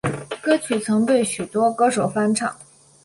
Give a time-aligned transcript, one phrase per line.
[0.41, 2.51] 歌曲曾被许多歌手翻唱。